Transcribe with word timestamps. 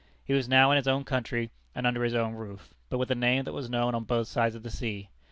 He 0.25 0.33
was 0.33 0.49
now 0.49 0.71
in 0.71 0.77
his 0.77 0.87
own 0.87 1.03
country 1.03 1.51
and 1.75 1.85
under 1.85 2.03
his 2.03 2.15
own 2.15 2.33
roof, 2.33 2.73
but 2.89 2.97
with 2.97 3.11
a 3.11 3.13
name 3.13 3.43
that 3.43 3.53
was 3.53 3.69
known 3.69 3.93
on 3.93 4.03
both 4.03 4.27
sides 4.27 4.55
of 4.55 4.63
the 4.63 4.71
sea. 4.71 5.09